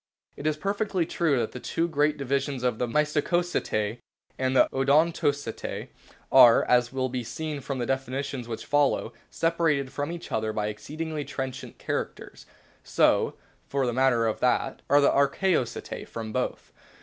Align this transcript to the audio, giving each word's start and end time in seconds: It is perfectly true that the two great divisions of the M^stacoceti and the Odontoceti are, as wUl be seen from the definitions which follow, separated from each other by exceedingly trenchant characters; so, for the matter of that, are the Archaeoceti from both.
It 0.35 0.47
is 0.47 0.57
perfectly 0.57 1.05
true 1.05 1.37
that 1.37 1.51
the 1.51 1.59
two 1.59 1.87
great 1.87 2.17
divisions 2.17 2.63
of 2.63 2.79
the 2.79 2.87
M^stacoceti 2.87 3.99
and 4.35 4.55
the 4.55 4.67
Odontoceti 4.73 5.89
are, 6.31 6.63
as 6.63 6.91
wUl 6.91 7.07
be 7.07 7.23
seen 7.23 7.61
from 7.61 7.77
the 7.77 7.85
definitions 7.85 8.47
which 8.47 8.65
follow, 8.65 9.13
separated 9.29 9.93
from 9.93 10.11
each 10.11 10.31
other 10.31 10.51
by 10.53 10.69
exceedingly 10.69 11.23
trenchant 11.23 11.77
characters; 11.77 12.47
so, 12.83 13.35
for 13.67 13.85
the 13.85 13.93
matter 13.93 14.25
of 14.25 14.39
that, 14.39 14.81
are 14.89 15.01
the 15.01 15.11
Archaeoceti 15.11 16.07
from 16.07 16.33
both. 16.33 16.73